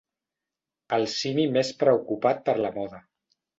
[0.97, 3.07] El simi més preocupat per la moda.